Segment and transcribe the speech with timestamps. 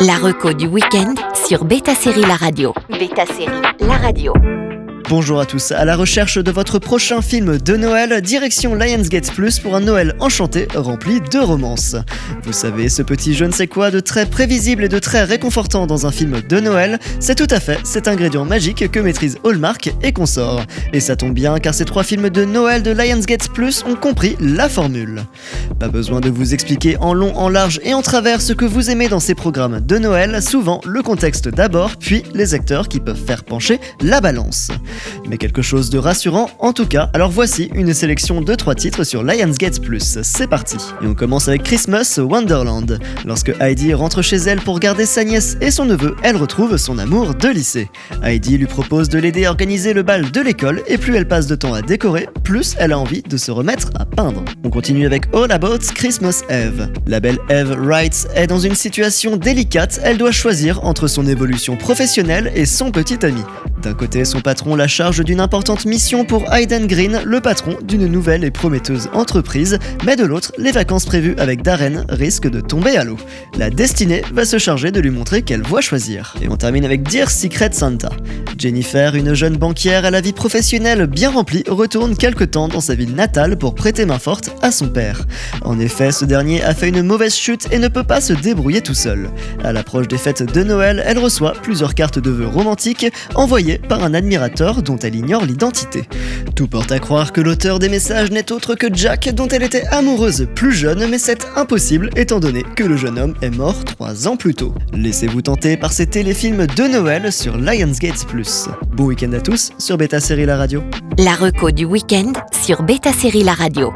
[0.00, 1.14] La reco du week-end
[1.46, 2.72] sur Beta Série La Radio.
[2.88, 4.32] Beta Série La Radio.
[5.10, 9.58] Bonjour à tous, à la recherche de votre prochain film de Noël, direction Lionsgate Plus
[9.58, 11.96] pour un Noël enchanté rempli de romances.
[12.44, 15.88] Vous savez, ce petit je ne sais quoi de très prévisible et de très réconfortant
[15.88, 19.92] dans un film de Noël, c'est tout à fait cet ingrédient magique que maîtrise Hallmark
[20.00, 20.62] et consort.
[20.92, 24.36] Et ça tombe bien car ces trois films de Noël de Lionsgate Plus ont compris
[24.38, 25.24] la formule.
[25.80, 28.90] Pas besoin de vous expliquer en long, en large et en travers ce que vous
[28.90, 33.20] aimez dans ces programmes de Noël, souvent le contexte d'abord, puis les acteurs qui peuvent
[33.20, 34.70] faire pencher la balance
[35.28, 37.10] mais quelque chose de rassurant en tout cas.
[37.14, 40.18] Alors voici une sélection de trois titres sur Lionsgate Plus.
[40.22, 40.76] C'est parti.
[41.02, 42.98] Et on commence avec Christmas Wonderland.
[43.24, 46.98] Lorsque Heidi rentre chez elle pour garder sa nièce et son neveu, elle retrouve son
[46.98, 47.90] amour de lycée.
[48.22, 51.46] Heidi lui propose de l'aider à organiser le bal de l'école et plus elle passe
[51.46, 54.44] de temps à décorer, plus elle a envie de se remettre à peindre.
[54.64, 56.90] On continue avec All About Christmas Eve.
[57.06, 61.76] La belle Eve Wright est dans une situation délicate, elle doit choisir entre son évolution
[61.76, 63.42] professionnelle et son petit ami.
[63.82, 68.06] D'un côté, son patron la charge d'une importante mission pour Hayden Green, le patron d'une
[68.06, 72.98] nouvelle et prometteuse entreprise, mais de l'autre, les vacances prévues avec Darren risquent de tomber
[72.98, 73.16] à l'eau.
[73.56, 76.34] La destinée va se charger de lui montrer quelle voie choisir.
[76.42, 78.10] Et on termine avec Dear Secret Santa.
[78.58, 82.94] Jennifer, une jeune banquière à la vie professionnelle bien remplie, retourne quelque temps dans sa
[82.94, 85.24] ville natale pour prêter main forte à son père.
[85.62, 88.82] En effet, ce dernier a fait une mauvaise chute et ne peut pas se débrouiller
[88.82, 89.30] tout seul.
[89.64, 94.02] À l'approche des fêtes de Noël, elle reçoit plusieurs cartes de vœux romantiques envoyées par
[94.02, 96.04] un admirateur dont elle ignore l'identité.
[96.56, 99.86] Tout porte à croire que l'auteur des messages n'est autre que Jack dont elle était
[99.86, 104.28] amoureuse plus jeune, mais c'est impossible étant donné que le jeune homme est mort trois
[104.28, 104.74] ans plus tôt.
[104.92, 108.66] Laissez-vous tenter par ces téléfilms de Noël sur Lionsgate Plus.
[108.94, 110.82] Bon week-end à tous sur Beta Série La Radio.
[111.18, 112.32] La reco du week-end
[112.62, 113.92] sur Beta Série La Radio.